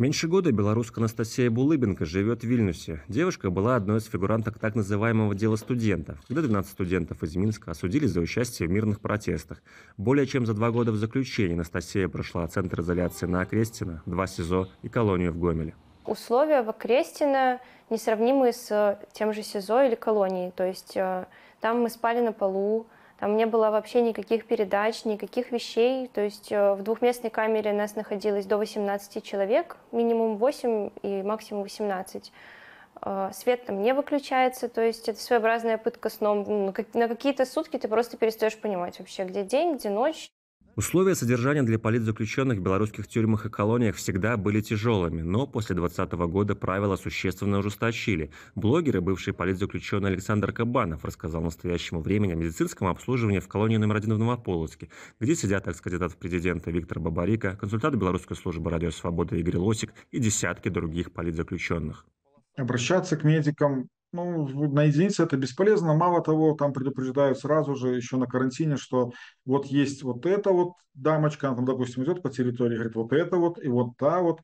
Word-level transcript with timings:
Меньше 0.00 0.28
года 0.28 0.50
белоруска 0.50 1.00
Анастасия 1.00 1.50
Булыбенко 1.50 2.06
живет 2.06 2.40
в 2.40 2.44
Вильнюсе. 2.44 3.02
Девушка 3.06 3.50
была 3.50 3.76
одной 3.76 3.98
из 3.98 4.06
фигуранток 4.06 4.58
так 4.58 4.74
называемого 4.74 5.34
дела 5.34 5.56
студентов, 5.56 6.18
когда 6.26 6.40
12 6.40 6.72
студентов 6.72 7.22
из 7.22 7.36
Минска 7.36 7.72
осудили 7.72 8.06
за 8.06 8.20
участие 8.20 8.66
в 8.66 8.72
мирных 8.72 9.00
протестах. 9.00 9.62
Более 9.98 10.26
чем 10.26 10.46
за 10.46 10.54
два 10.54 10.70
года 10.70 10.90
в 10.90 10.96
заключении 10.96 11.52
Анастасия 11.52 12.08
прошла 12.08 12.48
центр 12.48 12.80
изоляции 12.80 13.26
на 13.26 13.42
Окрестино, 13.42 14.02
два 14.06 14.26
СИЗО 14.26 14.70
и 14.80 14.88
колонию 14.88 15.32
в 15.32 15.38
Гомеле. 15.38 15.74
Условия 16.06 16.62
в 16.62 16.70
Окрестино 16.70 17.60
несравнимы 17.90 18.54
с 18.54 18.98
тем 19.12 19.34
же 19.34 19.42
СИЗО 19.42 19.82
или 19.82 19.96
колонией. 19.96 20.50
То 20.52 20.64
есть 20.64 20.96
э, 20.96 21.26
там 21.60 21.82
мы 21.82 21.90
спали 21.90 22.20
на 22.20 22.32
полу, 22.32 22.86
там 23.20 23.36
не 23.36 23.44
было 23.44 23.70
вообще 23.70 24.00
никаких 24.00 24.46
передач, 24.46 25.04
никаких 25.04 25.52
вещей. 25.52 26.08
То 26.08 26.22
есть 26.22 26.50
э, 26.50 26.72
в 26.72 26.82
двухместной 26.82 27.28
камере 27.28 27.74
нас 27.74 27.94
находилось 27.94 28.46
до 28.46 28.56
18 28.56 29.22
человек, 29.22 29.76
минимум 29.92 30.38
8 30.38 30.90
и 31.02 31.22
максимум 31.22 31.62
18. 31.64 32.32
Э, 33.02 33.30
свет 33.34 33.66
там 33.66 33.82
не 33.82 33.92
выключается, 33.92 34.70
то 34.70 34.80
есть 34.80 35.06
это 35.10 35.20
своеобразная 35.20 35.76
пытка 35.76 36.08
сном. 36.08 36.72
На 36.94 37.08
какие-то 37.08 37.44
сутки 37.44 37.76
ты 37.76 37.88
просто 37.88 38.16
перестаешь 38.16 38.58
понимать 38.58 38.98
вообще, 38.98 39.24
где 39.24 39.44
день, 39.44 39.76
где 39.76 39.90
ночь. 39.90 40.30
Условия 40.80 41.14
содержания 41.14 41.62
для 41.62 41.78
политзаключенных 41.78 42.56
в 42.56 42.62
белорусских 42.62 43.06
тюрьмах 43.06 43.44
и 43.44 43.50
колониях 43.50 43.96
всегда 43.96 44.38
были 44.38 44.62
тяжелыми, 44.62 45.20
но 45.20 45.46
после 45.46 45.76
2020 45.76 46.14
года 46.32 46.54
правила 46.54 46.96
существенно 46.96 47.58
ужесточили. 47.58 48.30
Блогер 48.54 48.96
и 48.96 49.00
бывший 49.00 49.34
политзаключенный 49.34 50.08
Александр 50.08 50.52
Кабанов 50.54 51.04
рассказал 51.04 51.42
настоящему 51.42 52.00
времени 52.00 52.32
о 52.32 52.36
медицинском 52.36 52.88
обслуживании 52.88 53.40
в 53.40 53.48
колонии 53.48 53.76
номер 53.76 53.96
один 53.96 54.14
в 54.14 54.18
Новополоцке, 54.18 54.88
где 55.20 55.34
сидят 55.34 55.68
экс-кандидат 55.68 56.12
в 56.12 56.16
президенты 56.16 56.70
Виктор 56.70 56.98
Бабарика, 56.98 57.58
консультант 57.60 57.96
белорусской 57.96 58.38
службы 58.38 58.70
«Радио 58.70 58.90
Свобода» 58.90 59.36
Игорь 59.36 59.58
Лосик 59.58 59.92
и 60.10 60.18
десятки 60.18 60.70
других 60.70 61.12
политзаключенных. 61.12 62.06
Обращаться 62.56 63.18
к 63.18 63.24
медикам 63.24 63.90
ну, 64.12 64.46
на 64.68 64.84
единице 64.84 65.22
это 65.22 65.36
бесполезно. 65.36 65.94
Мало 65.94 66.22
того, 66.22 66.54
там 66.54 66.72
предупреждают 66.72 67.38
сразу 67.38 67.74
же 67.74 67.94
еще 67.94 68.16
на 68.16 68.26
карантине, 68.26 68.76
что 68.76 69.12
вот 69.44 69.66
есть 69.66 70.02
вот 70.02 70.26
эта 70.26 70.50
вот 70.50 70.74
дамочка, 70.94 71.48
она 71.48 71.56
там, 71.56 71.64
допустим, 71.64 72.04
идет 72.04 72.22
по 72.22 72.30
территории, 72.30 72.74
говорит, 72.74 72.94
вот 72.94 73.12
это 73.12 73.36
вот 73.36 73.62
и 73.62 73.68
вот 73.68 73.96
та 73.96 74.20
вот. 74.20 74.40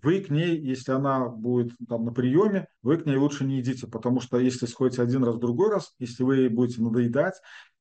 Вы 0.00 0.20
к 0.20 0.30
ней, 0.30 0.56
если 0.56 0.92
она 0.92 1.28
будет 1.28 1.72
там 1.88 2.04
на 2.04 2.12
приеме, 2.12 2.68
вы 2.82 2.98
к 2.98 3.06
ней 3.06 3.16
лучше 3.16 3.44
не 3.44 3.60
идите, 3.60 3.88
потому 3.88 4.20
что 4.20 4.38
если 4.38 4.66
сходите 4.66 5.02
один 5.02 5.24
раз, 5.24 5.36
другой 5.36 5.70
раз, 5.70 5.94
если 5.98 6.22
вы 6.22 6.48
будете 6.48 6.82
надоедать, 6.82 7.34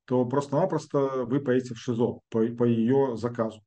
то 0.06 0.26
просто-напросто 0.26 1.26
вы 1.26 1.40
поедете 1.42 1.76
в 1.76 1.80
ШИЗО 1.80 2.20
по, 2.30 2.46
по 2.48 2.64
ее 2.64 3.18
заказу. 3.18 3.62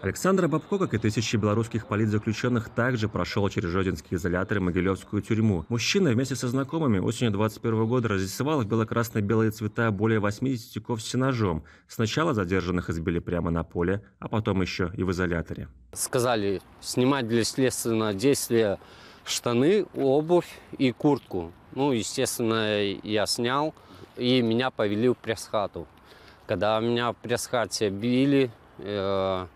Александр 0.00 0.48
Бабко, 0.48 0.78
как 0.78 0.94
и 0.94 0.98
тысячи 0.98 1.36
белорусских 1.36 1.86
политзаключенных, 1.86 2.68
также 2.68 3.08
прошел 3.08 3.48
через 3.48 3.70
Жодинский 3.70 4.16
изолятор 4.16 4.58
и 4.58 4.60
Могилевскую 4.60 5.22
тюрьму. 5.22 5.64
Мужчина 5.68 6.10
вместе 6.10 6.36
со 6.36 6.48
знакомыми 6.48 6.98
осенью 6.98 7.32
21 7.32 7.86
года 7.86 8.08
разрисовал 8.08 8.60
в 8.60 8.66
бело-красно-белые 8.66 9.50
цвета 9.50 9.90
более 9.90 10.20
80 10.20 10.72
тюков 10.72 11.00
с 11.00 11.14
ножом. 11.14 11.64
Сначала 11.88 12.34
задержанных 12.34 12.90
избили 12.90 13.18
прямо 13.18 13.50
на 13.50 13.64
поле, 13.64 14.02
а 14.18 14.28
потом 14.28 14.60
еще 14.60 14.92
и 14.94 15.02
в 15.02 15.10
изоляторе. 15.10 15.68
Сказали 15.92 16.60
снимать 16.80 17.26
для 17.26 17.44
следственного 17.44 18.12
действия 18.12 18.78
штаны, 19.24 19.86
обувь 19.94 20.60
и 20.76 20.92
куртку. 20.92 21.52
Ну, 21.74 21.92
естественно, 21.92 22.82
я 22.82 23.26
снял, 23.26 23.74
и 24.16 24.42
меня 24.42 24.70
повели 24.70 25.08
в 25.08 25.14
пресс-хату. 25.14 25.86
Когда 26.46 26.78
меня 26.80 27.12
в 27.12 27.16
пресс-хате 27.16 27.88
били, 27.88 28.50
э 28.78 29.46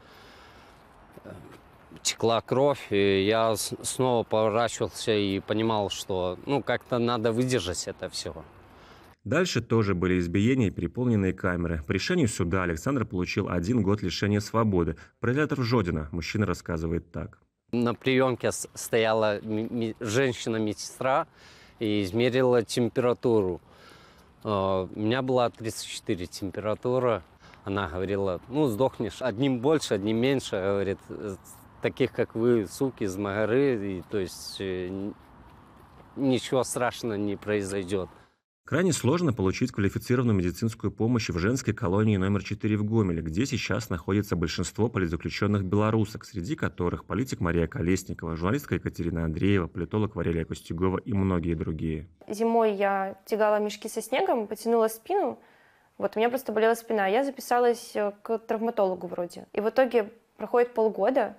текла 2.02 2.40
кровь, 2.40 2.86
и 2.90 3.24
я 3.24 3.54
снова 3.56 4.24
поворачивался 4.24 5.12
и 5.12 5.40
понимал, 5.40 5.90
что 5.90 6.38
ну 6.46 6.62
как-то 6.62 6.98
надо 6.98 7.32
выдержать 7.32 7.88
это 7.88 8.08
все. 8.08 8.34
Дальше 9.24 9.60
тоже 9.60 9.94
были 9.94 10.18
избиения 10.18 10.68
и 10.68 10.70
переполненные 10.70 11.32
камеры. 11.32 11.82
По 11.86 11.92
решению 11.92 12.28
суда 12.28 12.62
Александр 12.62 13.04
получил 13.04 13.48
один 13.48 13.82
год 13.82 14.00
лишения 14.02 14.40
свободы. 14.40 14.96
Про 15.20 15.32
изолятор 15.32 15.60
Жодина 15.60 16.08
мужчина 16.12 16.46
рассказывает 16.46 17.12
так. 17.12 17.38
На 17.72 17.92
приемке 17.92 18.50
стояла 18.52 19.38
женщина-медсестра 20.00 21.26
и 21.78 22.02
измерила 22.02 22.62
температуру. 22.62 23.60
А, 24.44 24.88
у 24.94 24.98
меня 24.98 25.20
была 25.20 25.50
34 25.50 26.26
температура. 26.26 27.22
Она 27.64 27.88
говорила, 27.88 28.40
ну, 28.48 28.66
сдохнешь 28.68 29.20
одним 29.20 29.60
больше, 29.60 29.94
одним 29.94 30.16
меньше. 30.16 30.56
Говорит, 30.56 30.98
таких, 31.82 32.12
как 32.12 32.34
вы, 32.34 32.66
суки 32.66 33.04
из 33.04 33.16
Магары, 33.16 33.98
и, 33.98 34.02
то 34.10 34.18
есть 34.18 34.56
э, 34.60 35.12
ничего 36.16 36.62
страшного 36.64 37.14
не 37.14 37.36
произойдет. 37.36 38.08
Крайне 38.68 38.92
сложно 38.92 39.32
получить 39.32 39.72
квалифицированную 39.72 40.36
медицинскую 40.36 40.90
помощь 40.90 41.30
в 41.30 41.38
женской 41.38 41.72
колонии 41.72 42.18
номер 42.18 42.44
4 42.44 42.76
в 42.76 42.84
Гомеле, 42.84 43.22
где 43.22 43.46
сейчас 43.46 43.88
находится 43.88 44.36
большинство 44.36 44.90
политзаключенных 44.90 45.64
белорусок, 45.64 46.26
среди 46.26 46.54
которых 46.54 47.06
политик 47.06 47.40
Мария 47.40 47.66
Колесникова, 47.66 48.36
журналистка 48.36 48.74
Екатерина 48.74 49.24
Андреева, 49.24 49.68
политолог 49.68 50.16
Варелия 50.16 50.44
Костюгова 50.44 50.98
и 50.98 51.14
многие 51.14 51.54
другие. 51.54 52.08
Зимой 52.28 52.74
я 52.74 53.18
тягала 53.24 53.58
мешки 53.58 53.88
со 53.88 54.02
снегом, 54.02 54.46
потянула 54.46 54.88
спину, 54.88 55.40
вот 55.96 56.14
у 56.14 56.18
меня 56.18 56.28
просто 56.28 56.52
болела 56.52 56.74
спина. 56.74 57.06
Я 57.08 57.24
записалась 57.24 57.96
э, 57.96 58.12
к 58.22 58.38
травматологу 58.38 59.08
вроде. 59.08 59.46
И 59.52 59.60
в 59.60 59.68
итоге 59.68 60.12
проходит 60.36 60.72
полгода, 60.72 61.36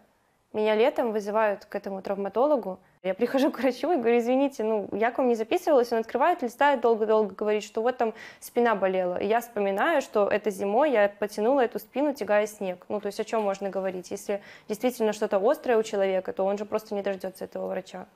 меня 0.54 0.76
летом 0.76 1.12
вызывают 1.12 1.66
к 1.66 1.76
этому 1.76 2.02
травматологу. 2.02 2.80
Я 3.04 3.14
прихожу 3.14 3.52
к 3.52 3.60
врачу 3.60 3.94
и 3.94 3.98
говорю, 3.98 4.18
извините, 4.18 4.64
ну, 4.64 4.90
я 4.92 5.12
к 5.12 5.20
вам 5.20 5.28
не 5.28 5.36
записывалась. 5.36 5.92
Он 5.92 6.00
открывает, 6.00 6.42
листает 6.42 6.82
долго-долго, 6.82 7.34
говорит, 7.36 7.64
что 7.64 7.82
вот 7.82 7.98
там 7.98 8.14
спина 8.40 8.76
болела. 8.76 9.16
И 9.18 9.28
я 9.28 9.40
вспоминаю, 9.40 10.02
что 10.02 10.28
это 10.28 10.50
зимой 10.50 10.92
я 10.92 11.08
потянула 11.08 11.62
эту 11.62 11.80
спину, 11.80 12.14
тягая 12.14 12.48
снег. 12.48 12.86
Ну, 12.90 13.00
то 13.00 13.06
есть 13.06 13.20
о 13.20 13.24
чем 13.24 13.44
можно 13.44 13.70
говорить? 13.70 14.12
Если 14.12 14.42
действительно 14.68 15.14
что-то 15.14 15.40
острое 15.42 15.78
у 15.78 15.84
человека, 15.84 16.34
то 16.34 16.44
он 16.44 16.58
же 16.58 16.66
просто 16.66 16.96
не 16.96 17.04
дождется 17.04 17.46
этого 17.46 17.68
врача. 17.68 18.08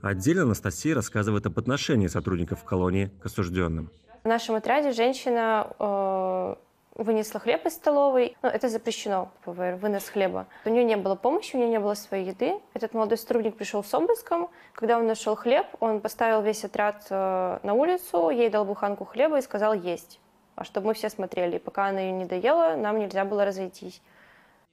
Отдельно 0.00 0.42
Анастасия 0.42 0.94
рассказывает 0.94 1.46
об 1.46 1.58
отношении 1.58 2.08
сотрудников 2.08 2.64
колонии 2.64 3.10
к 3.22 3.26
осужденным. 3.26 3.90
В 4.24 4.28
нашем 4.28 4.56
отряде 4.56 4.92
женщина 4.92 5.68
э, 5.78 6.54
вынесла 6.94 7.40
хлеб 7.40 7.66
из 7.66 7.74
столовой. 7.74 8.36
Ну, 8.42 8.48
это 8.48 8.68
запрещено, 8.68 9.30
ПВР, 9.44 9.76
вынос 9.80 10.08
хлеба. 10.08 10.46
У 10.64 10.70
нее 10.70 10.84
не 10.84 10.96
было 10.96 11.14
помощи, 11.14 11.56
у 11.56 11.58
нее 11.58 11.68
не 11.68 11.80
было 11.80 11.94
своей 11.94 12.28
еды. 12.28 12.54
Этот 12.74 12.94
молодой 12.94 13.18
сотрудник 13.18 13.56
пришел 13.56 13.82
с 13.82 13.92
обыском. 13.94 14.50
Когда 14.74 14.98
он 14.98 15.06
нашел 15.06 15.36
хлеб, 15.36 15.66
он 15.80 16.00
поставил 16.00 16.42
весь 16.42 16.64
отряд 16.64 17.06
э, 17.10 17.58
на 17.62 17.74
улицу, 17.74 18.30
ей 18.30 18.50
дал 18.50 18.64
буханку 18.64 19.04
хлеба 19.04 19.38
и 19.38 19.42
сказал 19.42 19.74
есть. 19.74 20.20
А 20.54 20.64
чтобы 20.64 20.88
мы 20.88 20.94
все 20.94 21.08
смотрели. 21.08 21.56
И 21.56 21.58
пока 21.58 21.86
она 21.86 22.00
ее 22.00 22.12
не 22.12 22.26
доела, 22.26 22.76
нам 22.76 22.98
нельзя 22.98 23.24
было 23.24 23.44
разойтись. 23.44 24.02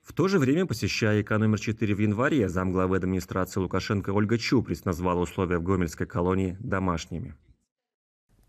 В 0.01 0.13
то 0.13 0.27
же 0.27 0.39
время, 0.39 0.65
посещая 0.65 1.21
ИК 1.21 1.31
номер 1.31 1.59
4 1.59 1.93
в 1.93 1.99
январе, 1.99 2.49
замглавы 2.49 2.97
администрации 2.97 3.59
Лукашенко 3.59 4.09
Ольга 4.09 4.37
Чуприс 4.37 4.85
назвала 4.85 5.21
условия 5.21 5.59
в 5.59 5.63
Гомельской 5.63 6.07
колонии 6.07 6.57
домашними. 6.59 7.35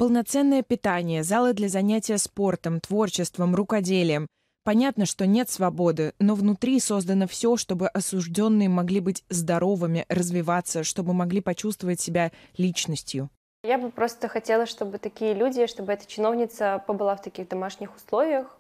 Полноценное 0.01 0.63
питание, 0.63 1.23
залы 1.23 1.53
для 1.53 1.69
занятия 1.69 2.17
спортом, 2.17 2.81
творчеством, 2.81 3.55
рукоделием. 3.55 4.29
Понятно, 4.65 5.05
что 5.05 5.27
нет 5.27 5.51
свободы, 5.51 6.15
но 6.19 6.35
внутри 6.35 6.81
создано 6.81 7.27
все, 7.27 7.59
чтобы 7.59 7.87
осужденные 7.87 8.71
могли 8.71 9.01
быть 9.01 9.23
здоровыми, 9.29 10.07
развиваться, 10.09 10.85
чтобы 10.85 11.13
могли 11.13 11.43
почувствовать 11.43 12.01
себя 12.01 12.33
личностью. 12.57 13.29
Я 13.63 13.77
бы 13.77 13.91
просто 13.91 14.29
хотела, 14.29 14.65
чтобы 14.65 14.97
такие 14.97 15.35
люди, 15.35 15.67
чтобы 15.67 15.93
эта 15.93 16.07
чиновница 16.07 16.83
побыла 16.87 17.15
в 17.15 17.21
таких 17.21 17.47
домашних 17.49 17.95
условиях, 17.95 18.57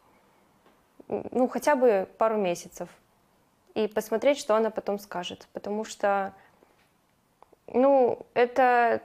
ну, 1.08 1.48
хотя 1.48 1.74
бы 1.74 2.06
пару 2.18 2.36
месяцев, 2.36 2.90
и 3.74 3.88
посмотреть, 3.88 4.36
что 4.36 4.56
она 4.56 4.68
потом 4.68 4.98
скажет. 4.98 5.48
Потому 5.54 5.86
что, 5.86 6.34
ну, 7.66 8.26
это 8.34 9.00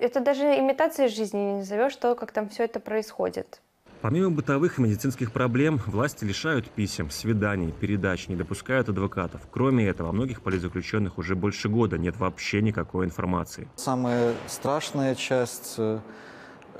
это 0.00 0.20
даже 0.20 0.42
имитацией 0.42 1.08
жизни 1.08 1.38
не 1.38 1.56
назовешь 1.58 1.96
то, 1.96 2.14
как 2.14 2.32
там 2.32 2.48
все 2.48 2.64
это 2.64 2.80
происходит. 2.80 3.60
Помимо 4.00 4.30
бытовых 4.30 4.78
и 4.78 4.82
медицинских 4.82 5.32
проблем, 5.32 5.80
власти 5.86 6.24
лишают 6.24 6.70
писем, 6.70 7.10
свиданий, 7.10 7.72
передач, 7.72 8.28
не 8.28 8.36
допускают 8.36 8.88
адвокатов. 8.88 9.40
Кроме 9.50 9.88
этого, 9.88 10.10
о 10.10 10.12
многих 10.12 10.40
политзаключенных 10.40 11.18
уже 11.18 11.34
больше 11.34 11.68
года 11.68 11.98
нет 11.98 12.16
вообще 12.16 12.62
никакой 12.62 13.06
информации. 13.06 13.68
Самая 13.74 14.34
страшная 14.46 15.16
часть 15.16 15.74
э, 15.78 15.98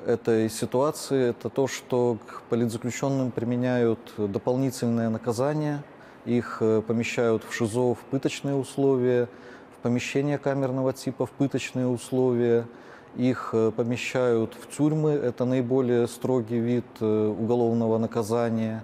этой 0.07 0.49
ситуации– 0.49 1.31
это 1.31 1.51
то, 1.51 1.67
что 1.67 2.19
к 2.25 2.43
политзаключенным 2.43 3.33
применяют 3.33 3.99
дополнительное 4.17 5.11
наказание. 5.11 5.83
Их 6.25 6.59
э, 6.61 6.83
помещают 6.87 7.43
в 7.43 7.53
ШИЗО 7.53 7.95
в 7.95 7.99
пыточные 8.13 8.55
условия, 8.55 9.29
в 9.77 9.83
помещение 9.83 10.39
камерного 10.39 10.93
типа 10.93 11.27
в 11.27 11.33
пыточные 11.33 11.89
условия– 11.89 12.65
их 13.19 13.51
э, 13.53 13.71
помещают 13.77 14.55
в 14.55 14.75
тюрьмы, 14.75 15.11
это 15.11 15.45
наиболее 15.45 16.07
строгий 16.07 16.61
вид 16.61 16.87
э, 17.01 17.27
уголовного 17.27 17.99
наказания. 17.99 18.83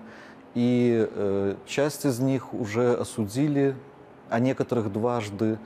И 0.54 1.08
э, 1.10 1.56
часть 1.66 2.04
из 2.04 2.18
них 2.18 2.52
уже 2.52 2.94
осудили 2.94 3.74
а 4.28 4.40
некоторых 4.40 4.92
дважды 4.92 5.58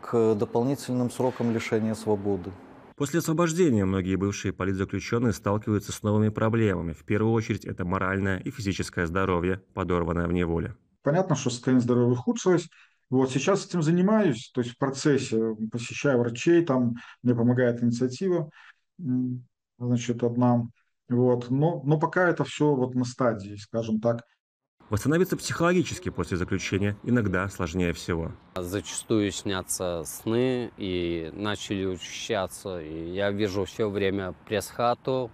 к 0.00 0.34
дополнительным 0.34 1.10
срокам 1.10 1.52
лишения 1.52 1.94
свободы. 1.94 2.50
После 2.96 3.18
освобождения 3.18 3.84
многие 3.84 4.16
бывшие 4.16 4.52
политзаключенные 4.52 5.34
сталкиваются 5.34 5.92
с 5.92 6.02
новыми 6.02 6.30
проблемами. 6.30 6.92
В 6.92 7.04
первую 7.04 7.32
очередь 7.32 7.66
это 7.66 7.84
моральное 7.84 8.38
и 8.38 8.50
физическое 8.50 9.06
здоровье, 9.06 9.60
подорванное 9.74 10.26
в 10.26 10.32
неволе. 10.32 10.74
Понятно, 11.02 11.36
что 11.36 11.50
состояние 11.50 11.82
здоровья 11.82 12.12
ухудшилось. 12.14 12.70
Вот 13.08 13.30
сейчас 13.30 13.66
этим 13.66 13.82
занимаюсь, 13.82 14.50
то 14.52 14.60
есть 14.60 14.74
в 14.74 14.78
процессе 14.78 15.54
посещаю 15.70 16.18
врачей, 16.18 16.64
там 16.64 16.96
мне 17.22 17.34
помогает 17.34 17.82
инициатива, 17.82 18.50
значит, 19.78 20.24
одна. 20.24 20.64
Вот. 21.08 21.50
Но, 21.50 21.82
но 21.84 21.98
пока 22.00 22.28
это 22.28 22.42
все 22.44 22.74
вот 22.74 22.94
на 22.94 23.04
стадии, 23.04 23.54
скажем 23.56 24.00
так. 24.00 24.22
Восстановиться 24.88 25.36
психологически 25.36 26.10
после 26.10 26.36
заключения 26.36 26.96
иногда 27.02 27.48
сложнее 27.48 27.92
всего. 27.92 28.32
Зачастую 28.54 29.32
снятся 29.32 30.02
сны 30.04 30.70
и 30.76 31.30
начали 31.32 31.84
учащаться. 31.86 32.80
И 32.80 33.10
я 33.12 33.30
вижу 33.30 33.64
все 33.64 33.88
время 33.88 34.34
пресс-хату, 34.46 35.30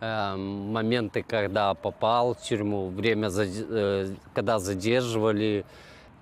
э, 0.00 0.36
моменты, 0.36 1.24
когда 1.26 1.74
попал 1.74 2.34
в 2.34 2.42
тюрьму, 2.42 2.88
время, 2.90 3.28
э, 3.28 4.14
когда 4.34 4.58
задерживали. 4.58 5.64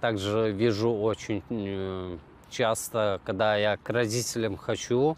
Также 0.04 0.52
вижу 0.52 0.92
очень 0.92 1.42
э, 1.48 2.18
часто, 2.50 3.22
когда 3.24 3.56
я 3.56 3.78
к 3.78 3.88
родителям 3.88 4.58
хочу 4.58 5.16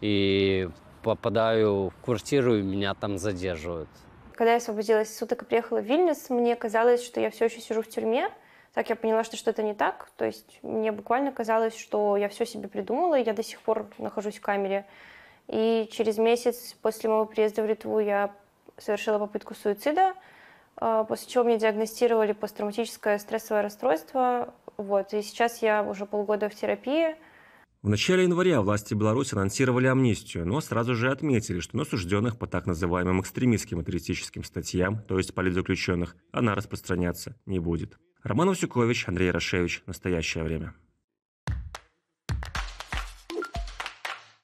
и 0.00 0.68
попадаю 1.02 1.88
в 1.88 2.04
квартиру, 2.04 2.54
и 2.54 2.62
меня 2.62 2.94
там 2.94 3.18
задерживают. 3.18 3.88
Когда 4.36 4.52
я 4.52 4.58
освободилась 4.58 5.10
из 5.10 5.18
суток 5.18 5.42
и 5.42 5.44
приехала 5.44 5.80
в 5.80 5.84
Вильнюс, 5.84 6.30
мне 6.30 6.54
казалось, 6.54 7.04
что 7.04 7.20
я 7.20 7.32
все 7.32 7.46
еще 7.46 7.60
сижу 7.60 7.82
в 7.82 7.88
тюрьме. 7.88 8.30
Так 8.74 8.90
я 8.90 8.94
поняла, 8.94 9.24
что 9.24 9.36
что-то 9.36 9.64
не 9.64 9.74
так. 9.74 10.08
То 10.16 10.24
есть 10.24 10.60
мне 10.62 10.92
буквально 10.92 11.32
казалось, 11.32 11.76
что 11.76 12.16
я 12.16 12.28
все 12.28 12.46
себе 12.46 12.68
придумала, 12.68 13.18
и 13.18 13.24
я 13.24 13.32
до 13.32 13.42
сих 13.42 13.60
пор 13.60 13.88
нахожусь 13.98 14.36
в 14.36 14.40
камере. 14.40 14.86
И 15.48 15.88
через 15.90 16.16
месяц 16.18 16.76
после 16.80 17.10
моего 17.10 17.26
приезда 17.26 17.64
в 17.64 17.66
Литву 17.66 17.98
я 17.98 18.30
совершила 18.78 19.18
попытку 19.18 19.56
суицида, 19.56 20.14
после 20.78 21.28
чего 21.28 21.44
мне 21.44 21.58
диагностировали 21.58 22.32
посттравматическое 22.32 23.18
стрессовое 23.18 23.62
расстройство. 23.62 24.54
Вот. 24.76 25.12
И 25.14 25.22
сейчас 25.22 25.62
я 25.62 25.82
уже 25.82 26.06
полгода 26.06 26.48
в 26.48 26.54
терапии. 26.54 27.16
В 27.82 27.88
начале 27.88 28.24
января 28.24 28.62
власти 28.62 28.94
Беларуси 28.94 29.34
анонсировали 29.34 29.86
амнистию, 29.86 30.46
но 30.46 30.60
сразу 30.60 30.96
же 30.96 31.10
отметили, 31.10 31.60
что 31.60 31.76
на 31.76 31.82
осужденных 31.82 32.36
по 32.38 32.46
так 32.46 32.66
называемым 32.66 33.20
экстремистским 33.20 33.80
и 33.80 33.84
террористическим 33.84 34.42
статьям, 34.42 35.02
то 35.02 35.18
есть 35.18 35.34
политзаключенных, 35.34 36.16
она 36.32 36.54
распространяться 36.54 37.36
не 37.46 37.60
будет. 37.60 37.96
Роман 38.24 38.48
Васюкович, 38.48 39.06
Андрей 39.06 39.30
Рашевич. 39.30 39.84
Настоящее 39.86 40.42
время. 40.42 40.74